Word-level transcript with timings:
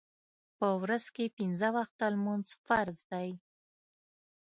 په 0.57 0.67
ورځ 0.81 1.05
کې 1.15 1.33
پنځه 1.37 1.69
وخته 1.77 2.03
لمونځ 2.13 2.47
فرض 2.65 2.97
دی 3.11 3.29